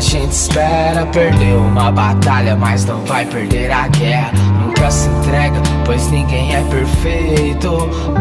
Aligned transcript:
a 0.00 0.02
gente 0.02 0.32
espera. 0.32 1.04
Perdeu 1.06 1.60
uma 1.60 1.92
batalha, 1.92 2.56
mas 2.56 2.86
não 2.86 3.04
vai 3.04 3.26
perder 3.26 3.70
a 3.70 3.86
guerra. 3.88 4.32
Nunca 4.58 4.90
se 4.90 5.08
entrega, 5.08 5.60
pois 5.84 6.10
ninguém 6.10 6.54
é 6.54 6.62
perfeito. 6.62 7.70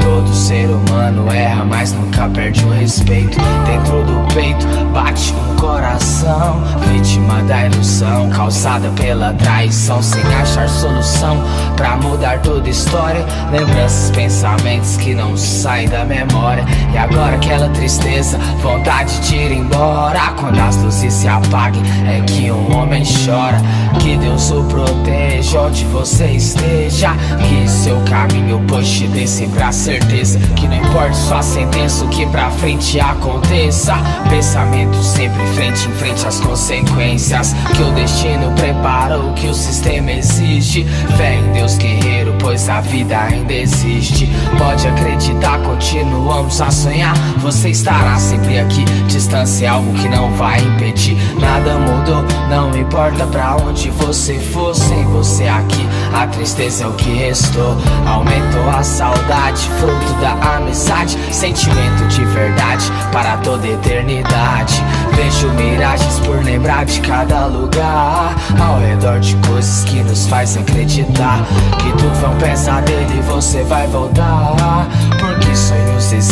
Todo 0.04 0.34
ser 0.34 0.65
humano 0.65 0.88
erra, 1.33 1.65
mas 1.65 1.93
nunca 1.93 2.29
perde 2.29 2.63
o 2.63 2.69
respeito. 2.69 3.37
Dentro 3.65 4.03
do 4.03 4.33
peito 4.33 4.65
bate 4.93 5.33
um 5.33 5.55
coração, 5.55 6.61
vítima 6.91 7.41
da 7.43 7.65
ilusão, 7.65 8.29
causada 8.29 8.89
pela 8.89 9.33
traição, 9.33 10.01
sem 10.01 10.23
achar 10.36 10.69
solução 10.69 11.37
pra 11.75 11.97
mudar 11.97 12.39
toda 12.41 12.67
a 12.67 12.71
história. 12.71 13.25
Lembranças, 13.51 14.11
pensamentos 14.11 14.97
que 14.97 15.15
não 15.15 15.36
saem 15.36 15.89
da 15.89 16.05
memória. 16.05 16.64
E 16.93 16.97
agora 16.97 17.36
aquela 17.36 17.69
tristeza, 17.69 18.37
vontade 18.61 19.19
de 19.21 19.36
ir 19.36 19.51
embora. 19.51 20.19
Quando 20.39 20.59
as 20.59 20.75
luzes 20.78 21.14
se 21.14 21.28
apaguem, 21.28 21.81
é 22.07 22.21
que 22.21 22.51
um 22.51 22.78
homem 22.78 23.03
chora. 23.25 23.59
Que 24.00 24.15
Deus 24.17 24.51
o 24.51 24.64
proteja 24.65 25.48
onde 25.57 25.85
você 25.85 26.25
esteja. 26.27 27.11
Que 27.47 27.67
seu 27.67 27.99
caminho 28.01 28.59
puxe 28.67 29.07
desse 29.07 29.47
pra 29.47 29.71
certeza. 29.71 30.39
Que 30.55 30.67
não 30.67 30.77
importa 30.77 31.13
sua 31.13 31.41
sentença, 31.41 32.05
o 32.05 32.09
que 32.09 32.25
pra 32.27 32.49
frente 32.52 32.99
aconteça. 32.99 33.95
Pensamento 34.30 34.97
sempre 35.03 35.45
frente 35.55 35.88
em 35.88 35.94
frente 35.94 36.27
às 36.27 36.39
consequências. 36.39 37.53
Que 37.75 37.81
o 37.81 37.91
destino 37.94 38.52
prepara 38.55 39.19
o 39.19 39.33
que 39.33 39.47
o 39.47 39.53
sistema 39.53 40.11
exige. 40.11 40.86
Fé 41.17 41.36
em 41.36 41.52
Deus 41.53 41.78
guerreiro, 41.78 42.36
pois 42.39 42.69
a 42.69 42.81
vida 42.81 43.19
ainda 43.19 43.53
existe. 43.53 44.30
Pode 44.58 44.88
acreditar, 44.88 45.59
continuamos 45.59 46.61
a 46.61 46.72
sonhar. 46.72 47.16
Você 47.38 47.69
estará 47.69 48.17
sempre 48.17 48.59
aqui. 48.59 48.86
Distância 49.08 49.66
é 49.66 49.69
algo 49.69 49.94
que 49.94 50.08
não 50.09 50.31
vai 50.31 50.59
impedir. 50.61 51.17
Nada 51.40 51.78
mudou, 51.78 52.23
não 52.50 52.76
importa 52.78 53.26
pra 53.28 53.56
onde 53.58 53.90
você 53.92 54.38
for. 54.40 54.73
Sem 54.73 55.04
você 55.06 55.48
aqui, 55.48 55.88
a 56.14 56.28
tristeza 56.28 56.84
é 56.84 56.88
o 56.88 56.94
que 56.94 57.12
restou. 57.12 57.76
Aumentou 58.06 58.70
a 58.70 58.84
saudade, 58.84 59.70
fruto 59.80 60.14
da 60.22 60.31
amizade. 60.56 61.18
Sentimento 61.31 62.08
de 62.08 62.26
verdade 62.26 62.86
para 63.12 63.38
toda 63.38 63.68
eternidade. 63.68 64.84
Vejo 65.14 65.50
miragens 65.54 66.20
por 66.20 66.44
lembrar 66.44 66.86
de 66.86 67.00
cada 67.02 67.46
lugar. 67.46 68.36
Ao 68.59 68.80
redor 68.80 69.20
de 69.20 69.36
coisas 69.48 69.84
que 69.86 70.02
nos 70.03 70.28
faz 70.28 70.58
acreditar 70.58 71.46
que 71.78 71.92
tudo 71.92 72.26
é 72.26 72.28
um 72.28 72.38
pesadelo 72.38 73.18
e 73.18 73.22
você 73.22 73.64
vai 73.64 73.88
voltar. 73.88 74.88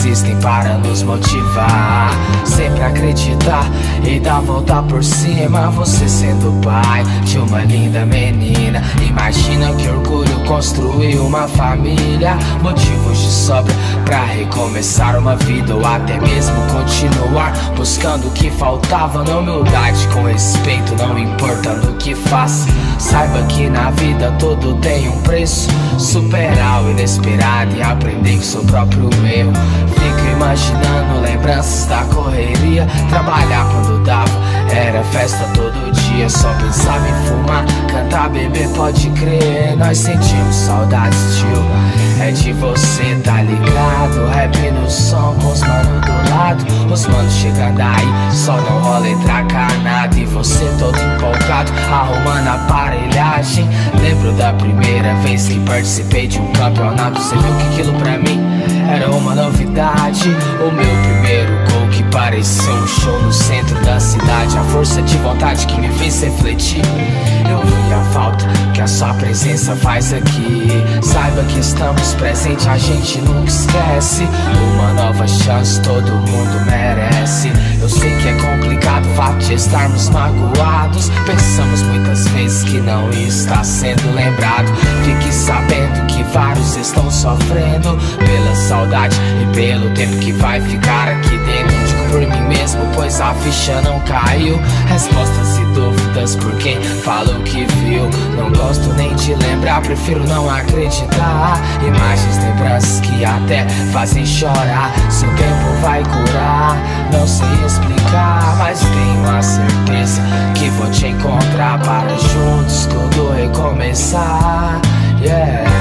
Existem 0.07 0.39
para 0.39 0.77
nos 0.77 1.03
motivar. 1.03 2.11
Sempre 2.45 2.81
acreditar 2.81 3.65
e 4.05 4.17
dar 4.21 4.39
volta 4.39 4.81
por 4.83 5.03
cima. 5.03 5.69
Você 5.71 6.07
sendo 6.07 6.61
pai 6.61 7.03
uma 7.37 7.63
linda 7.63 8.05
menina. 8.05 8.83
Imagina 9.01 9.73
que 9.73 9.87
orgulho 9.87 10.39
construir 10.45 11.17
uma 11.17 11.47
família. 11.47 12.37
Motivos 12.61 13.17
de 13.17 13.29
sobra 13.29 13.73
pra 14.05 14.23
recomeçar 14.25 15.17
uma 15.17 15.35
vida 15.35 15.75
ou 15.75 15.85
até 15.85 16.19
mesmo 16.19 16.55
continuar 16.71 17.53
buscando 17.75 18.27
o 18.27 18.31
que 18.31 18.49
faltava 18.51 19.23
na 19.23 19.37
humildade 19.37 20.07
com 20.13 20.23
respeito, 20.23 20.95
não 20.95 21.17
importando 21.17 21.91
o 21.91 21.95
que 21.97 22.15
faça. 22.15 22.67
Saiba 22.99 23.43
que 23.43 23.69
na 23.69 23.91
vida 23.91 24.31
tudo 24.39 24.75
tem 24.75 25.07
um 25.09 25.21
preço. 25.21 25.69
Superar 25.97 26.83
o 26.83 26.91
inesperado 26.91 27.75
e 27.75 27.81
aprender 27.81 28.37
com 28.37 28.43
seu 28.43 28.63
próprio 28.63 29.09
erro. 29.25 29.53
Fico 29.93 30.31
imaginando 30.31 31.21
lembranças 31.21 31.85
da 31.87 32.03
correria. 32.05 32.87
Trabalhar 33.09 33.65
quando 33.71 34.03
dava, 34.03 34.31
era 34.71 35.03
festa 35.05 35.43
todo 35.53 35.86
dia. 36.17 36.29
Só 36.29 36.51
pensava 36.53 37.07
em 37.07 37.27
fumar, 37.27 37.65
cantar, 37.87 38.29
beber, 38.29 38.67
pode 38.69 39.09
crer. 39.11 39.75
Nós 39.77 39.97
sentimos 39.97 40.55
saudades, 40.55 41.37
tio. 41.37 41.65
É 42.19 42.31
de 42.31 42.51
você, 42.53 43.15
tá 43.23 43.41
ligado? 43.43 44.27
Rap 44.33 44.57
no 44.71 44.89
som 44.89 45.35
com 45.39 45.51
os 45.51 45.61
manos 45.61 46.01
do 46.01 46.29
lado. 46.29 46.65
Os 46.91 47.05
manos 47.05 47.33
chegando 47.33 47.79
aí, 47.79 48.33
só 48.33 48.53
não 48.57 48.79
rola 48.81 49.07
entrar 49.07 49.45
nada. 49.83 50.17
E 50.17 50.25
você 50.25 50.65
todo 50.79 50.97
empolgado, 50.97 51.71
arrumando 51.91 52.47
aparelhagem. 52.47 53.69
Lembro 54.01 54.31
da 54.33 54.51
primeira 54.53 55.13
vez 55.15 55.47
que 55.47 55.59
participei 55.59 56.27
de 56.27 56.39
um 56.39 56.51
campeonato. 56.53 57.21
Você 57.21 57.35
viu 57.35 57.55
que 57.55 57.81
aquilo 57.81 57.93
pra 57.99 58.17
mim 58.17 58.41
era 58.89 59.09
uma 59.11 59.35
novidade. 59.35 60.29
O 60.59 60.71
meu 60.71 61.03
primeiro 61.03 61.66
parecia 62.17 62.73
um 62.73 62.87
show 62.87 63.21
no 63.21 63.31
centro 63.31 63.79
da 63.85 63.99
cidade. 63.99 64.57
A 64.57 64.63
força 64.63 65.03
de 65.03 65.15
vontade 65.17 65.67
que 65.67 65.79
me 65.79 65.87
fez 65.99 66.23
refletir. 66.23 66.81
Eu 67.47 67.61
vi 67.61 67.93
a 67.93 68.03
falta 68.11 68.43
que 68.73 68.81
a 68.81 68.87
sua 68.87 69.13
presença 69.13 69.75
faz 69.75 70.11
aqui. 70.11 70.67
Saiba 71.03 71.43
que 71.43 71.59
estamos 71.59 72.15
presentes, 72.15 72.65
a 72.65 72.77
gente 72.77 73.21
nunca 73.21 73.47
esquece. 73.47 74.27
Uma 74.73 74.93
nova 74.93 75.27
chance 75.27 75.79
todo 75.81 76.11
mundo 76.11 76.65
merece. 76.65 77.51
Eu 77.79 77.87
sei 77.87 78.17
que 78.17 78.29
é 78.29 78.33
complicado 78.33 79.05
o 79.05 79.15
fato 79.15 79.37
de 79.37 79.53
estarmos 79.53 80.09
magoados. 80.09 81.11
Pensamos 81.27 81.83
muitas 81.83 82.27
vezes 82.29 82.63
que 82.63 82.79
não 82.79 83.11
está 83.11 83.63
sendo 83.63 84.11
lembrado. 84.15 84.73
Fique 85.05 85.31
sabendo 85.31 86.07
que 86.07 86.16
vários 86.33 86.75
estão 86.75 87.09
sofrendo 87.09 87.97
pela 88.17 88.55
saudade 88.55 89.15
e 89.41 89.55
pelo 89.55 89.89
tempo 89.91 90.17
que 90.17 90.31
vai 90.31 90.59
ficar 90.61 91.09
aqui 91.09 91.37
dentro. 91.37 91.87
Digo 91.87 92.09
por 92.09 92.19
mim 92.21 92.47
mesmo, 92.47 92.81
pois 92.93 93.19
a 93.21 93.33
ficha 93.35 93.81
não 93.81 93.99
caiu. 94.01 94.59
Respostas 94.87 95.57
e 95.57 95.65
dúvidas 95.73 96.35
por 96.35 96.55
quem 96.57 96.81
falou 96.81 97.39
que 97.41 97.65
viu. 97.65 98.09
Não 98.37 98.51
gosto 98.51 98.93
nem 98.93 99.13
de 99.15 99.35
lembrar, 99.35 99.81
prefiro 99.81 100.25
não 100.27 100.49
acreditar. 100.49 101.59
Imagens, 101.85 102.37
lembranças 102.43 102.99
que 103.01 103.25
até 103.25 103.67
fazem 103.91 104.25
chorar. 104.25 104.91
Se 105.09 105.25
o 105.25 105.29
tempo 105.29 105.81
vai 105.81 106.03
curar, 106.03 106.77
não 107.11 107.27
sei 107.27 107.47
explicar, 107.65 108.55
mas 108.57 108.79
tenho 108.79 109.37
a 109.37 109.41
certeza 109.41 110.21
que 110.55 110.69
vou 110.71 110.89
te 110.91 111.07
encontrar 111.07 111.79
para 111.79 112.15
juntos 112.17 112.85
tudo 112.87 113.31
recomeçar. 113.31 114.81
Yeah. 115.19 115.76